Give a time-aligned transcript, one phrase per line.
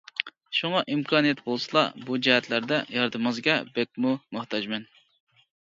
[0.59, 4.93] شۇڭا ئىمكانىيەت بولسىلا بۇ جەھەتلەردە ياردىمىڭىزگە باكمۇ موھتاجمەن.